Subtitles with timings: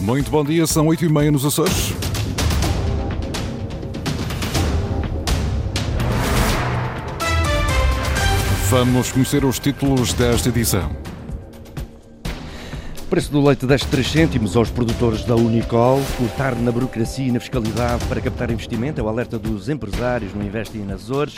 [0.00, 1.92] Muito bom dia, são 8 e meia nos Açores.
[8.68, 10.90] Vamos conhecer os títulos desta edição.
[13.08, 16.02] Preço do leite desce 3 cêntimos aos produtores da Unicol.
[16.18, 20.44] Cortar na burocracia e na fiscalidade para captar investimento é o alerta dos empresários no
[20.44, 21.36] Investem nas Açores.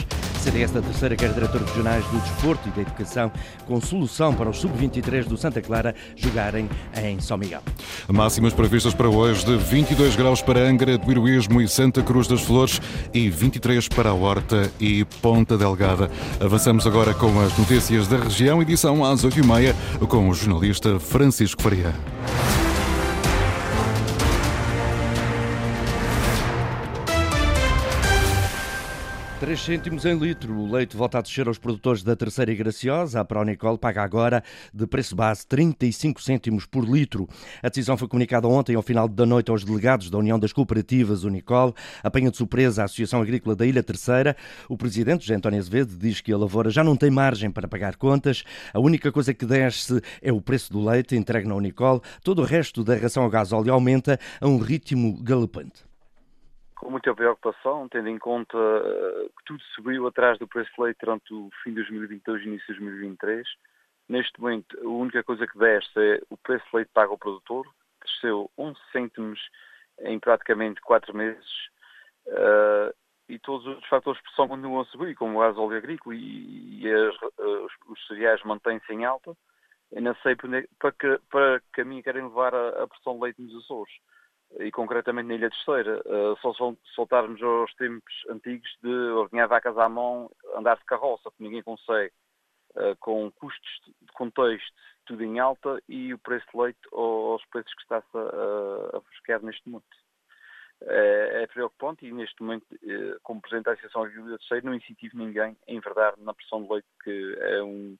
[0.48, 3.30] CDS da Terceira quer diretores regionais do desporto e da educação
[3.66, 6.70] com solução para os sub-23 do Santa Clara jogarem
[7.02, 7.60] em São Miguel.
[8.08, 12.40] Máximas previstas para hoje de 22 graus para Angra, do Heroísmo e Santa Cruz das
[12.40, 12.80] Flores
[13.12, 16.10] e 23 para Horta e Ponta Delgada.
[16.40, 19.74] Avançamos agora com as notícias da região, edição às 8h30
[20.08, 21.92] com o jornalista Francisco Faria.
[29.48, 30.52] 3 cêntimos em litro.
[30.52, 33.18] O leite volta a descer aos produtores da Terceira e Graciosa.
[33.18, 37.26] A Pronicol paga agora de preço base 35 cêntimos por litro.
[37.62, 41.24] A decisão foi comunicada ontem ao final da noite aos delegados da União das Cooperativas
[41.24, 41.74] Unicol.
[42.02, 44.36] Apanha de surpresa a Associação Agrícola da Ilha Terceira.
[44.68, 47.96] O presidente, José António Azevedo, diz que a lavoura já não tem margem para pagar
[47.96, 48.44] contas.
[48.74, 52.02] A única coisa que desce é o preço do leite entregue na Unicol.
[52.22, 55.87] Todo o resto da ração a gasóleo aumenta a um ritmo galopante
[56.78, 60.98] com muita preocupação, tendo em conta eh, que tudo subiu atrás do preço de leite
[61.00, 63.46] durante o fim de 2022 e início de 2023.
[64.08, 67.66] Neste momento, a única coisa que desce é o preço de leite pago ao produtor,
[68.04, 69.40] desceu 11 cêntimos
[70.00, 71.50] em praticamente 4 meses,
[72.28, 72.94] uh,
[73.28, 76.80] e todos os fatores de pressão continuam a subir, como o gás óleo agrícola e,
[76.80, 79.36] e as, os, os cereais mantêm-se em alta.
[79.90, 83.42] Eu não sei para que, para que caminho querem levar a, a pressão de leite
[83.42, 83.92] nos Açores
[84.60, 86.52] e concretamente na Ilha Terceira, uh, só
[86.94, 92.12] soltarmos aos tempos antigos de ordenhar vacas à mão, andar de carroça, que ninguém consegue,
[92.74, 94.72] uh, com custos de contexto
[95.04, 99.42] tudo em alta e o preço de leite aos preços que está-se a, a buscar
[99.42, 99.86] neste momento.
[100.80, 105.18] É, é, preocupante e neste momento, uh, como Presidente da Associação Agrícola Terceira, não incentivo
[105.18, 107.98] ninguém a enverdar na pressão de leite, que é um,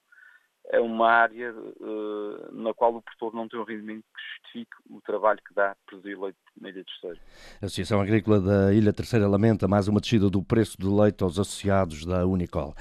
[0.71, 5.01] é uma área uh, na qual o produtor não tem um rendimento que justifique o
[5.01, 7.19] trabalho que dá produzir leite na Ilha Terceira.
[7.63, 11.39] A Associação Agrícola da Ilha Terceira lamenta mais uma descida do preço do leite aos
[11.39, 12.75] associados da Unicol.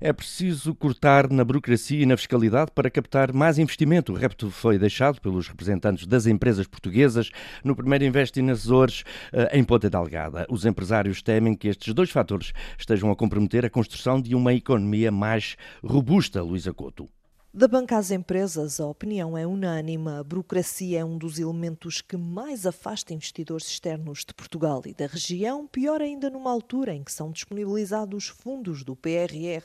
[0.00, 4.12] É preciso cortar na burocracia e na fiscalidade para captar mais investimento.
[4.12, 7.30] O repto foi deixado pelos representantes das empresas portuguesas
[7.64, 10.46] no primeiro Investe nas Açores uh, em Ponta Delgada.
[10.48, 15.10] Os empresários temem que estes dois fatores estejam a comprometer a construção de uma economia
[15.10, 17.08] mais robusta, Luísa Couto.
[17.54, 20.08] Da banca às empresas, a opinião é unânime.
[20.08, 25.06] A burocracia é um dos elementos que mais afasta investidores externos de Portugal e da
[25.06, 29.62] região, pior ainda numa altura em que são disponibilizados fundos do PRR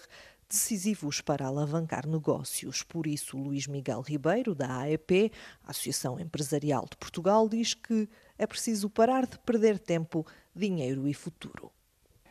[0.50, 2.84] decisivos para alavancar negócios.
[2.84, 5.32] Por isso, Luís Miguel Ribeiro, da AEP,
[5.64, 11.72] Associação Empresarial de Portugal, diz que é preciso parar de perder tempo, dinheiro e futuro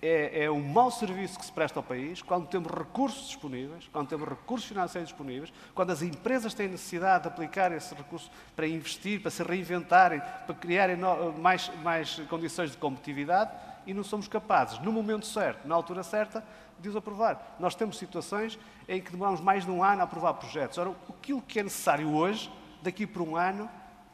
[0.03, 4.09] é, é um mau serviço que se presta ao país quando temos recursos disponíveis, quando
[4.09, 9.21] temos recursos financeiros disponíveis, quando as empresas têm necessidade de aplicar esses recursos para investir,
[9.21, 10.97] para se reinventarem, para criarem
[11.39, 13.51] mais, mais condições de competitividade
[13.87, 16.45] e não somos capazes, no momento certo, na altura certa,
[16.79, 17.57] de os aprovar.
[17.59, 18.59] Nós temos situações
[18.89, 20.77] em que demoramos mais de um ano a aprovar projetos.
[20.77, 22.53] Ora, aquilo que é necessário hoje,
[22.83, 23.71] daqui por um ano,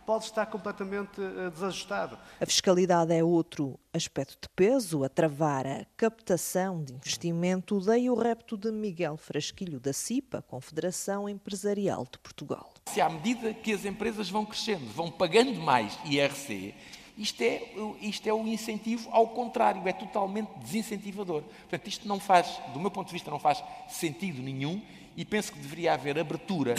[0.07, 2.19] pode estar completamente uh, desajustado.
[2.41, 7.81] A fiscalidade é outro aspecto de peso a travar a captação de investimento.
[7.81, 12.73] Daí o repto de Miguel Frasquilho da CIPA, Confederação Empresarial de Portugal.
[12.87, 16.75] Se à medida que as empresas vão crescendo, vão pagando mais IRC,
[17.17, 17.63] isto é,
[18.01, 21.43] isto é o incentivo ao contrário, é totalmente desincentivador.
[21.43, 24.81] Portanto, isto não faz, do meu ponto de vista, não faz sentido nenhum
[25.17, 26.75] e penso que deveria haver abertura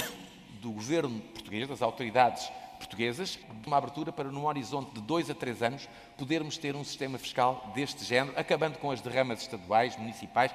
[0.60, 2.50] do governo português, das autoridades
[2.84, 7.18] portuguesas, uma abertura para, num horizonte de dois a três anos, podermos ter um sistema
[7.18, 10.52] fiscal deste género, acabando com as derramas estaduais, municipais,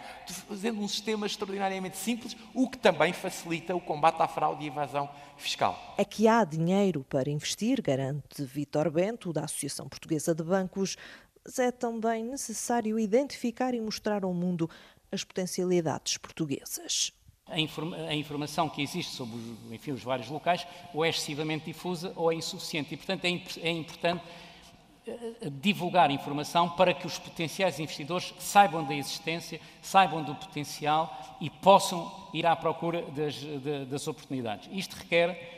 [0.47, 5.09] fazendo um sistema extraordinariamente simples, o que também facilita o combate à fraude e evasão
[5.37, 5.95] fiscal.
[5.97, 10.97] É que há dinheiro para investir, garante Vítor Bento, da Associação Portuguesa de Bancos,
[11.45, 14.69] mas é também necessário identificar e mostrar ao mundo
[15.11, 17.13] as potencialidades portuguesas
[17.51, 19.37] a, informa a, informação que existe sobre
[19.71, 22.95] enfim, os vários locais ou é excessivamente difusa ou é insuficiente.
[22.95, 24.23] E, portanto, é, imp é importante
[25.07, 31.49] uh, divulgar informação para que os potenciais investidores saibam da existência, saibam do potencial e
[31.49, 33.37] possam ir à procura das,
[33.89, 34.69] das oportunidades.
[34.73, 35.57] Isto requer.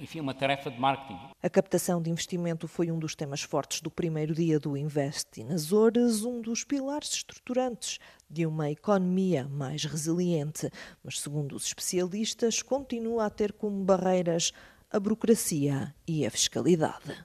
[0.00, 1.18] Enfim, uma tarefa de marketing.
[1.42, 5.52] A captação de investimento foi um dos temas fortes do primeiro dia do Invest in
[5.52, 7.98] Azores, um dos pilares estruturantes
[8.28, 10.70] de uma economia mais resiliente.
[11.02, 14.52] Mas, segundo os especialistas, continua a ter como barreiras
[14.90, 17.16] a burocracia e a fiscalidade.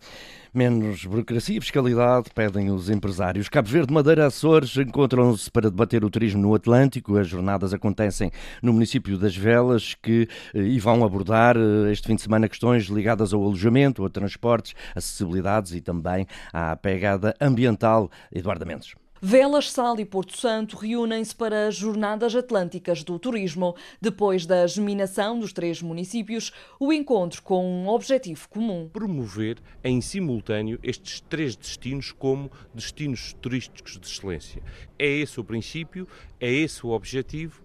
[0.52, 3.48] Menos burocracia e fiscalidade pedem os empresários.
[3.48, 7.18] Cabo Verde, Madeira, Açores encontram-se para debater o turismo no Atlântico.
[7.18, 8.32] As jornadas acontecem
[8.62, 12.86] no município das Velas que eh, e vão abordar eh, este fim de semana questões
[12.86, 18.10] ligadas ao alojamento, a transportes, acessibilidades e também à pegada ambiental.
[18.32, 18.96] Eduardo Mendes.
[19.22, 23.76] Velas, Sal e Porto Santo reúnem-se para as Jornadas Atlânticas do Turismo.
[24.00, 28.90] Depois da geminação dos três municípios, o encontro com um objetivo comum.
[28.94, 34.64] Promover em simultâneo estes três destinos como destinos turísticos de excelência.
[34.98, 36.08] É esse o princípio,
[36.40, 37.62] é esse o objetivo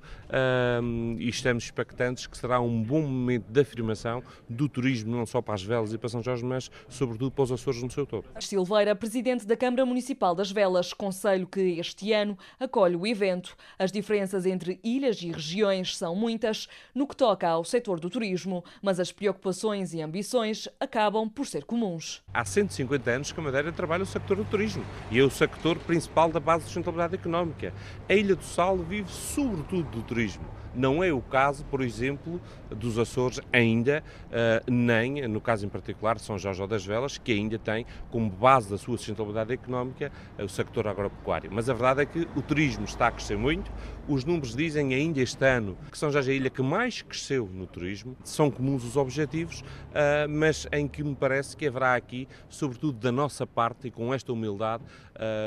[1.18, 5.54] e estamos expectantes que será um bom momento de afirmação do turismo, não só para
[5.54, 8.24] as Velas e para São Jorge, mas sobretudo para os Açores no seu todo.
[8.40, 13.56] Silveira, presidente da Câmara Municipal das Velas, conselho que este ano acolhe o evento.
[13.78, 18.64] As diferenças entre ilhas e regiões são muitas no que toca ao setor do turismo,
[18.82, 22.22] mas as preocupações e ambições acabam por ser comuns.
[22.32, 25.78] Há 150 anos que a Madeira trabalha o sector do turismo e é o sector
[25.78, 27.72] principal da base de sustentabilidade económica.
[28.08, 30.44] A Ilha do Sal vive sobretudo do turismo.
[30.74, 36.18] Não é o caso, por exemplo, dos Açores ainda, uh, nem, no caso em particular,
[36.18, 40.48] São Jorge das Velas, que ainda tem como base da sua sustentabilidade económica uh, o
[40.48, 41.33] sector agropecuário.
[41.50, 43.70] Mas a verdade é que o turismo está a crescer muito.
[44.06, 47.48] Os números dizem ainda este ano que São Jorge é a ilha que mais cresceu
[47.52, 48.16] no turismo.
[48.22, 53.10] São comuns os objetivos, uh, mas em que me parece que haverá aqui, sobretudo da
[53.10, 54.84] nossa parte e com esta humildade,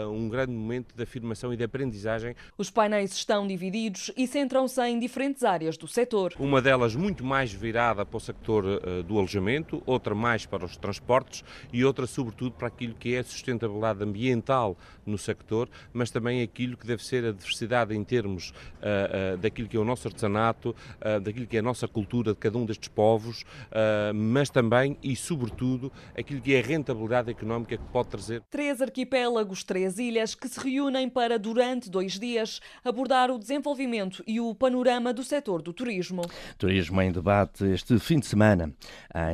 [0.09, 2.35] um grande momento de afirmação e de aprendizagem.
[2.57, 6.33] Os painéis estão divididos e centram-se em diferentes áreas do setor.
[6.39, 10.77] Uma delas muito mais virada para o sector uh, do alojamento, outra mais para os
[10.77, 16.41] transportes e outra, sobretudo, para aquilo que é a sustentabilidade ambiental no sector, mas também
[16.41, 20.07] aquilo que deve ser a diversidade em termos uh, uh, daquilo que é o nosso
[20.07, 20.75] artesanato,
[21.23, 23.43] daquilo que é a nossa cultura de cada um destes povos,
[24.13, 28.41] mas também e, sobretudo, aquilo que é a rentabilidade económica que pode trazer.
[28.49, 34.39] Três arquipélagos, três ilhas que se reúnem para, durante dois dias, abordar o desenvolvimento e
[34.39, 36.21] o panorama do setor do turismo.
[36.57, 38.73] Turismo em debate este fim de semana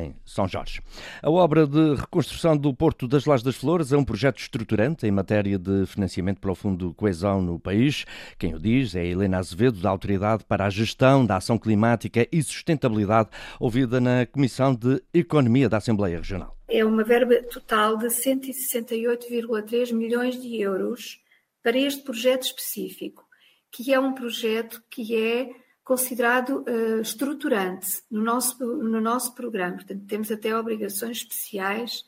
[0.00, 0.80] em São Jorge.
[1.22, 5.10] A obra de reconstrução do Porto das Lajes das Flores é um projeto estruturante em
[5.10, 8.04] matéria de financiamento para o Fundo Coesão no país.
[8.38, 12.42] Quem o diz é Helena Azevedo, da Autoridade para a Gestão da Ação Climática e
[12.42, 13.28] Sustentabilidade,
[13.58, 16.56] ouvida na Comissão de Economia da Assembleia Regional.
[16.68, 21.22] É uma verba total de 168,3 milhões de euros
[21.62, 23.26] para este projeto específico,
[23.70, 25.50] que é um projeto que é
[25.84, 29.76] considerado uh, estruturante no nosso, no nosso programa.
[29.76, 32.04] Portanto, temos até obrigações especiais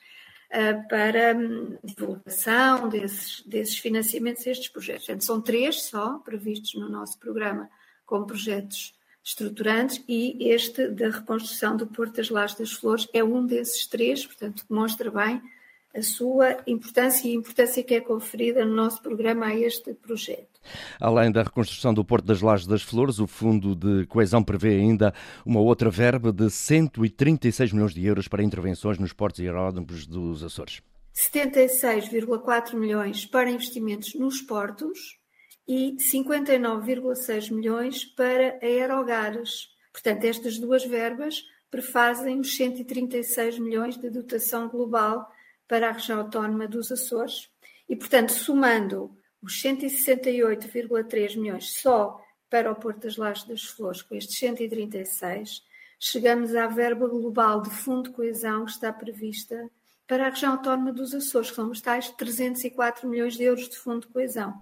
[0.50, 5.06] uh, para um, divulgação desses, desses financiamentos a estes projetos.
[5.06, 7.68] Portanto, são três só previstos no nosso programa
[8.06, 8.95] como projetos
[9.26, 14.24] estruturantes e este da reconstrução do Porto das Lajes das Flores é um desses três,
[14.24, 15.42] portanto, demonstra bem
[15.92, 20.60] a sua importância e a importância que é conferida no nosso programa a este projeto.
[21.00, 25.12] Além da reconstrução do Porto das Lajes das Flores, o Fundo de Coesão prevê ainda
[25.44, 30.44] uma outra verba de 136 milhões de euros para intervenções nos portos e aeródromos dos
[30.44, 30.82] Açores.
[31.12, 35.18] 76,4 milhões para investimentos nos portos
[35.66, 39.68] e 59,6 milhões para aerogares.
[39.92, 45.30] Portanto, estas duas verbas prefazem os 136 milhões de dotação global
[45.66, 47.50] para a região autónoma dos Açores
[47.88, 54.14] e, portanto, somando os 168,3 milhões só para o Porto das Lajes das Flores, com
[54.14, 55.62] estes 136,
[55.98, 59.68] chegamos à verba global de fundo de coesão que está prevista
[60.06, 63.76] para a região autónoma dos Açores, que são os tais 304 milhões de euros de
[63.76, 64.54] fundo de coesão.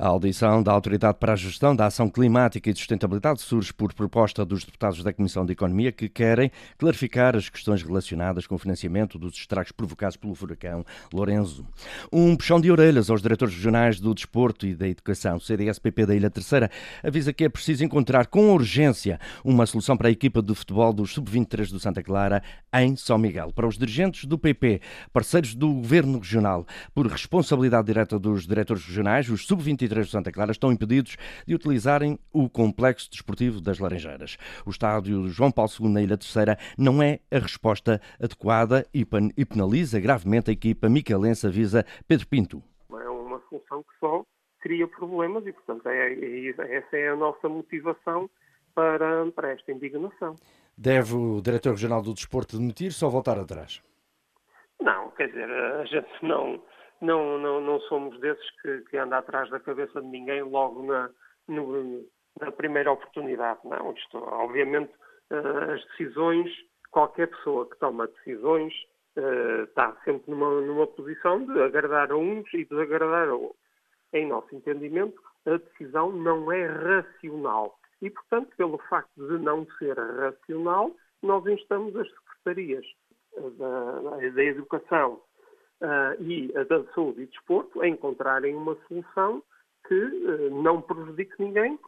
[0.00, 3.92] A audição da Autoridade para a Gestão da Ação Climática e de Sustentabilidade surge por
[3.92, 8.58] proposta dos deputados da Comissão de Economia que querem clarificar as questões relacionadas com o
[8.58, 11.66] financiamento dos estragos provocados pelo furacão Lorenzo.
[12.12, 15.38] Um puxão de orelhas aos diretores regionais do Desporto e da Educação.
[15.38, 16.70] O CDSPP da Ilha Terceira
[17.02, 21.12] avisa que é preciso encontrar com urgência uma solução para a equipa de futebol dos
[21.12, 22.40] Sub-23 do Santa Clara
[22.72, 23.50] em São Miguel.
[23.52, 24.80] Para os dirigentes do PP,
[25.12, 26.64] parceiros do Governo Regional,
[26.94, 31.16] por responsabilidade direta dos diretores regionais, os Sub-23 23 de Santa Clara estão impedidos
[31.46, 34.36] de utilizarem o complexo desportivo das Laranjeiras.
[34.66, 39.04] O estádio João Paulo II na Ilha Terceira não é a resposta adequada e
[39.44, 42.62] penaliza gravemente a equipa micalense, avisa Pedro Pinto.
[42.90, 44.24] É uma solução que só
[44.60, 48.28] cria problemas e, portanto, é, é, essa é a nossa motivação
[48.74, 50.34] para, para esta indignação.
[50.76, 53.82] Deve o Diretor Regional do Desporto demitir-se ou voltar atrás?
[54.80, 56.62] Não, quer dizer, a gente não,
[57.00, 61.10] não, não, não somos desses que, que anda atrás da cabeça de ninguém logo na,
[61.46, 62.04] no,
[62.40, 63.60] na primeira oportunidade.
[63.64, 64.92] Não, isto, obviamente,
[65.30, 66.50] eh, as decisões,
[66.90, 68.72] qualquer pessoa que toma decisões
[69.16, 73.68] uh, está sempre numa, numa posição de agradar a uns e desagradar a outros.
[74.12, 77.78] Em nosso entendimento, a decisão não é racional.
[78.00, 82.86] E, portanto, pelo facto de não ser racional, nós instamos as secretarias
[83.58, 85.20] da, da Educação
[85.82, 89.42] uh, e a da Saúde e Desporto a encontrarem uma solução
[89.86, 91.78] que uh, não prejudique ninguém,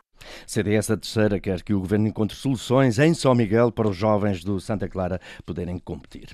[0.47, 4.45] CDS da Terceira quer que o Governo encontre soluções em São Miguel para os jovens
[4.45, 6.29] do Santa Clara poderem competir.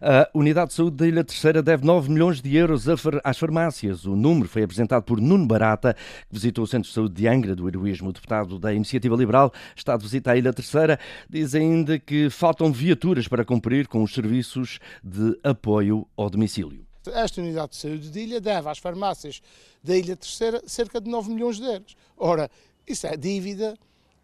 [0.00, 2.86] A Unidade de Saúde da Ilha Terceira deve 9 milhões de euros
[3.24, 4.04] às farmácias.
[4.04, 7.54] O número foi apresentado por Nuno Barata, que visitou o Centro de Saúde de Angra
[7.54, 8.12] do Heroísmo.
[8.12, 10.98] Deputado da Iniciativa Liberal está de visita à Ilha Terceira.
[11.28, 16.86] Diz ainda que faltam viaturas para cumprir com os serviços de apoio ao domicílio.
[17.12, 19.40] Esta unidade de saúde de ilha deve às farmácias
[19.82, 21.96] da Ilha Terceira cerca de 9 milhões de euros.
[22.16, 22.50] Ora,
[22.86, 23.76] isso é dívida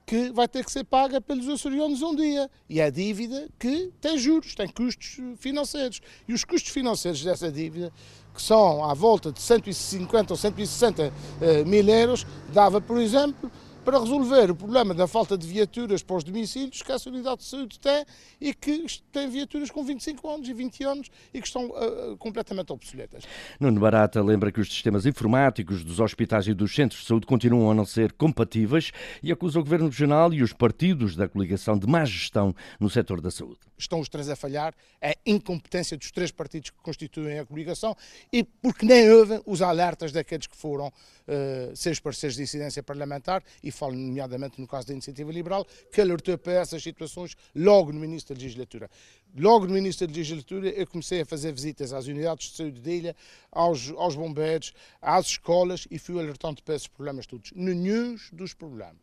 [0.06, 2.50] que vai ter que ser paga pelos açorianos um dia.
[2.68, 6.00] E é dívida que tem juros, tem custos financeiros.
[6.26, 7.92] E os custos financeiros dessa dívida,
[8.34, 13.50] que são à volta de 150 ou 160 eh, mil euros, dava, por exemplo,
[13.84, 17.44] para resolver o problema da falta de viaturas para os domicílios que essa unidade de
[17.44, 18.04] saúde tem
[18.40, 22.72] e que tem viaturas com 25 anos e 20 anos e que estão uh, completamente
[22.72, 23.24] obsoletas.
[23.58, 27.70] Nuno Barata lembra que os sistemas informáticos dos hospitais e dos centros de saúde continuam
[27.70, 31.86] a não ser compatíveis e acusa o Governo Regional e os partidos da coligação de
[31.86, 33.58] má gestão no setor da saúde.
[33.76, 37.96] Estão os três a falhar, é incompetência dos três partidos que constituem a coligação
[38.32, 43.42] e porque nem ouvem os alertas daqueles que foram uh, seus parceiros de incidência parlamentar
[43.62, 48.04] e falo nomeadamente no caso da Iniciativa Liberal, que alertou para essas situações logo no
[48.04, 48.90] início da legislatura.
[49.36, 52.90] Logo no início da legislatura eu comecei a fazer visitas às unidades de saúde de
[52.90, 53.16] ilha,
[53.50, 57.52] aos, aos bombeiros, às escolas e fui alertando para esses problemas todos.
[57.54, 58.96] Nenhum dos problemas,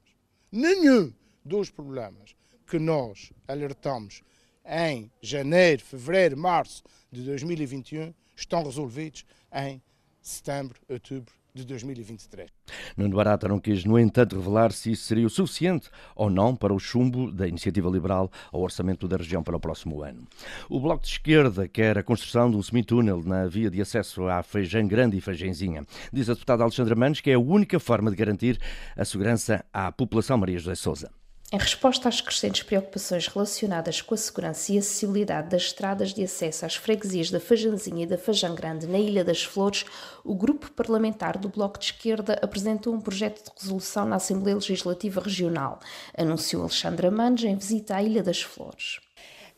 [0.52, 2.36] nenhum dos problemas
[2.68, 4.22] que nós alertamos
[4.66, 9.82] em janeiro, fevereiro, março de 2021 estão resolvidos em
[10.22, 12.50] setembro, outubro de 2023.
[12.96, 16.74] Nuno Barata não quis, no entanto, revelar se isso seria o suficiente ou não para
[16.74, 20.28] o chumbo da Iniciativa Liberal ao orçamento da região para o próximo ano.
[20.70, 24.44] O Bloco de Esquerda quer a construção de um semitúnel na via de acesso à
[24.44, 25.86] Feijão Grande e Feijãozinha.
[26.12, 28.60] Diz a deputada Alexandra Manos que é a única forma de garantir
[28.96, 31.19] a segurança à população Maria José Souza.
[31.52, 36.64] Em resposta às crescentes preocupações relacionadas com a segurança e acessibilidade das estradas de acesso
[36.64, 39.84] às freguesias da Fajanzinha e da Fajã Grande na Ilha das Flores,
[40.24, 45.20] o grupo parlamentar do Bloco de Esquerda apresentou um projeto de resolução na Assembleia Legislativa
[45.20, 45.80] Regional,
[46.16, 49.00] anunciou Alexandra Mandes em visita à Ilha das Flores.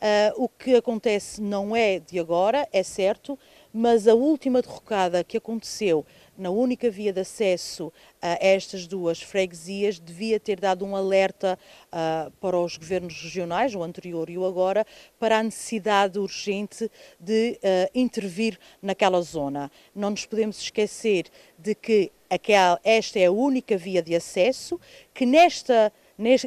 [0.01, 3.37] Uh, o que acontece não é de agora, é certo,
[3.71, 6.05] mas a última derrocada que aconteceu
[6.41, 12.31] na única via de acesso a estas duas freguesias, devia ter dado um alerta uh,
[12.41, 14.83] para os governos regionais, o anterior e o agora,
[15.19, 19.71] para a necessidade urgente de uh, intervir naquela zona.
[19.93, 21.27] Não nos podemos esquecer
[21.59, 24.79] de que aquela, esta é a única via de acesso,
[25.13, 25.93] que nesta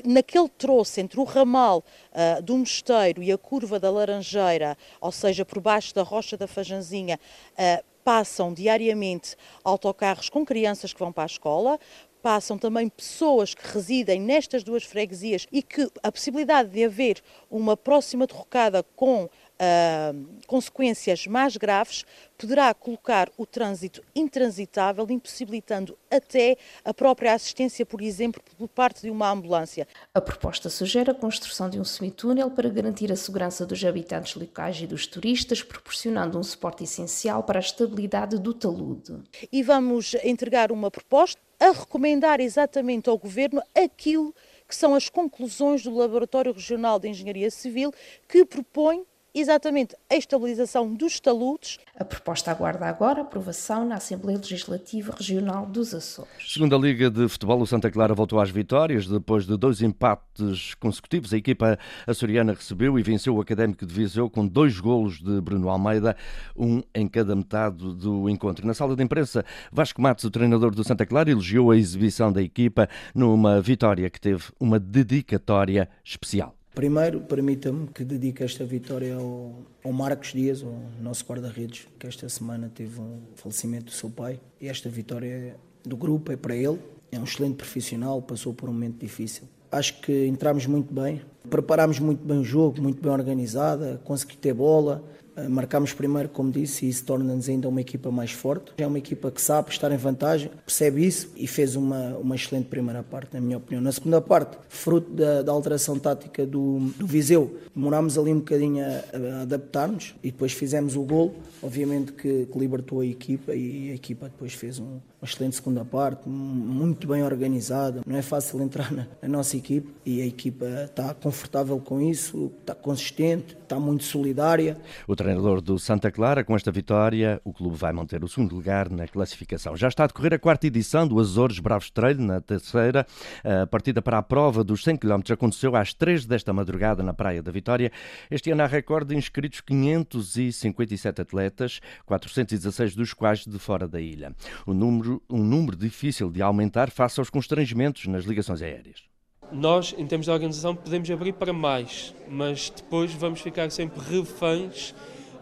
[0.04, 5.44] naquele troço entre o ramal uh, do Mosteiro e a curva da Laranjeira, ou seja,
[5.44, 7.18] por baixo da Rocha da Fajanzinha,
[7.52, 11.78] uh, passam diariamente autocarros com crianças que vão para a escola,
[12.24, 17.76] passam também pessoas que residem nestas duas freguesias e que a possibilidade de haver uma
[17.76, 19.28] próxima derrocada com
[19.60, 22.04] uh, consequências mais graves,
[22.36, 29.10] poderá colocar o trânsito intransitável, impossibilitando até a própria assistência, por exemplo, por parte de
[29.10, 29.86] uma ambulância.
[30.12, 34.80] A proposta sugere a construção de um semitúnel para garantir a segurança dos habitantes locais
[34.80, 39.22] e dos turistas, proporcionando um suporte essencial para a estabilidade do talude.
[39.52, 44.34] E vamos entregar uma proposta a recomendar exatamente ao Governo aquilo
[44.68, 47.92] que são as conclusões do Laboratório Regional de Engenharia Civil,
[48.28, 49.04] que propõe
[49.34, 51.78] exatamente a estabilização dos taludes.
[51.98, 56.52] A proposta aguarda agora aprovação na Assembleia Legislativa Regional dos Açores.
[56.52, 59.06] Segundo a Liga de Futebol, o Santa Clara voltou às vitórias.
[59.06, 64.30] Depois de dois empates consecutivos, a equipa açoriana recebeu e venceu o Académico de Viseu
[64.30, 66.16] com dois golos de Bruno Almeida,
[66.56, 68.66] um em cada metade do encontro.
[68.66, 72.42] Na sala de imprensa, Vasco Matos, o treinador do Santa Clara, elogiou a exibição da
[72.42, 76.54] equipa numa vitória que teve uma dedicatória especial.
[76.74, 79.54] Primeiro, permita-me que dedique esta vitória ao,
[79.84, 84.40] ao Marcos Dias, o nosso guarda-redes, que esta semana teve um falecimento do seu pai.
[84.60, 86.80] E esta vitória do grupo é para ele.
[87.12, 89.44] É um excelente profissional, passou por um momento difícil.
[89.70, 94.52] Acho que entramos muito bem, preparámos muito bem o jogo, muito bem organizada, consegui ter
[94.52, 95.02] bola,
[95.48, 98.72] marcámos primeiro, como disse, e isso torna-nos ainda uma equipa mais forte.
[98.78, 102.66] É uma equipa que sabe estar em vantagem, percebe isso e fez uma, uma excelente
[102.66, 103.82] primeira parte, na minha opinião.
[103.82, 108.84] Na segunda parte, fruto da, da alteração tática do, do Viseu, demorámos ali um bocadinho
[108.84, 113.90] a, a adaptar-nos e depois fizemos o gol, obviamente que, que, libertou a equipa e
[113.90, 118.02] a equipa depois fez um, uma excelente segunda parte, muito bem organizada.
[118.06, 122.52] Não é fácil entrar na, na nossa equipe e a equipa está confortável com isso,
[122.60, 124.76] está consistente, está muito solidária.
[125.08, 128.90] O treinador do Santa Clara, com esta vitória, o clube vai manter o segundo lugar
[128.90, 129.74] na classificação.
[129.74, 133.06] Já está a decorrer a quarta edição do Azores Bravos Trail, na terceira.
[133.42, 137.42] A partida para a prova dos 100 km aconteceu às 3 desta madrugada na Praia
[137.42, 137.90] da Vitória.
[138.30, 144.36] Este ano há recorde de inscritos 557 atletas, 416 dos quais de fora da ilha.
[144.66, 149.13] Um número, um número difícil de aumentar face aos constrangimentos nas ligações aéreas.
[149.54, 154.92] Nós, em termos de organização, podemos abrir para mais, mas depois vamos ficar sempre reféns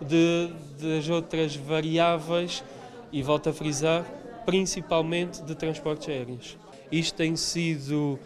[0.02, 2.62] de, das outras variáveis
[3.10, 4.04] e, volto a frisar,
[4.44, 6.58] principalmente de transportes aéreos.
[6.90, 8.18] Isto tem sido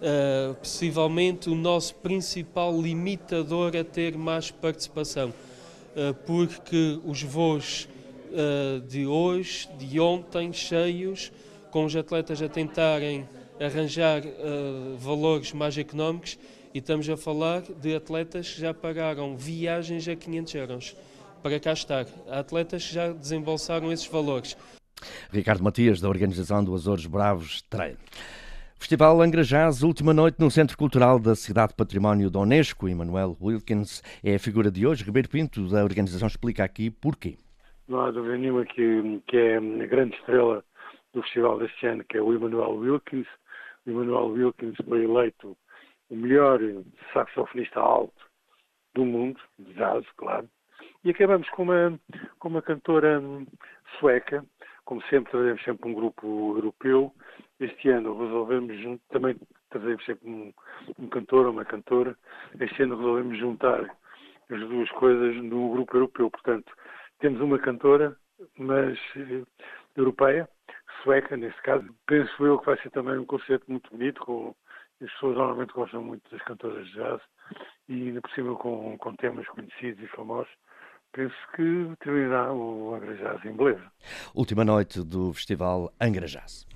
[0.00, 7.88] uh, possivelmente o nosso principal limitador a ter mais participação, uh, porque os voos
[8.30, 11.32] uh, de hoje, de ontem, cheios,
[11.72, 13.26] com os atletas a tentarem
[13.64, 14.22] arranjar
[14.98, 16.38] valores mais económicos,
[16.74, 20.96] e estamos a falar de atletas que já pagaram viagens a 500 euros
[21.42, 22.06] para cá estar.
[22.28, 24.56] Há atletas que já desembolsaram esses valores.
[25.30, 27.96] Ricardo Matias, da organização do Azores Bravos Trail.
[28.78, 32.88] Festival Angra Jazz, última noite no Centro Cultural da Cidade Património da Unesco.
[32.88, 35.04] Emmanuel Wilkins é a figura de hoje.
[35.04, 37.36] Ribeiro Pinto, da organização, explica aqui porquê.
[37.86, 40.64] Não há dúvida nenhuma que, que é a grande estrela
[41.14, 43.26] do festival deste ano, que é o Emmanuel Wilkins.
[43.86, 45.56] Emmanuel Wilkins foi eleito
[46.10, 46.60] o melhor
[47.12, 48.30] saxofonista alto
[48.94, 50.48] do mundo, de jazz, claro.
[51.04, 51.98] E acabamos com uma,
[52.38, 53.20] com uma cantora
[53.98, 54.44] sueca,
[54.84, 57.12] como sempre trazemos sempre um grupo europeu.
[57.58, 59.36] Este ano resolvemos também
[59.70, 60.52] trazemos sempre um,
[60.98, 62.16] um cantor ou uma cantora.
[62.60, 63.80] Este ano resolvemos juntar
[64.50, 66.30] as duas coisas no grupo europeu.
[66.30, 66.72] Portanto,
[67.20, 68.16] temos uma cantora,
[68.58, 69.42] mas eh,
[69.96, 70.48] europeia,
[71.02, 71.86] sueca nesse caso.
[72.06, 74.54] Penso eu que vai ser também um concerto muito bonito, com
[75.02, 77.20] as pessoas normalmente gostam muito das cantoras de jazz
[77.88, 80.50] e ainda por cima com, com temas conhecidos e famosos
[81.12, 83.82] penso que terminará o Angra Jazz em beleza.
[84.34, 86.66] Última noite do Festival Angra Jazz.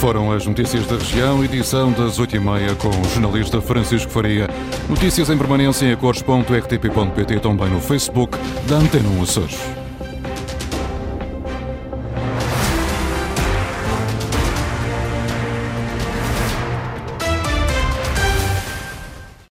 [0.00, 4.46] Foram as notícias da região, edição das 8h30 com o jornalista Francisco Faria.
[4.88, 9.81] Notícias em permanência em acores.rtp.pt, também no Facebook da Antena 1 Açores.